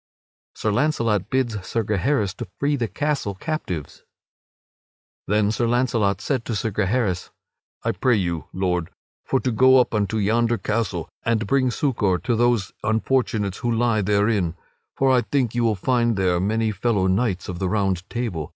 [0.55, 4.01] [Sidenote: Sir Launcelot bids Sir Gaheris to free the castle captives]
[5.27, 7.29] Then Sir Launcelot said to Sir Gaheris:
[7.83, 8.89] "I pray you, Lord,
[9.23, 14.01] for to go up unto yonder castle, and bring succor to those unfortunates who lie
[14.01, 14.55] therein.
[14.95, 18.49] For I think you will find there many fellow knights of the Round Table.